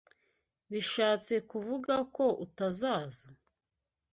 Bishatse 0.71 1.35
kuvuga 1.49 1.95
ko 2.15 2.25
utazaza? 2.45 3.27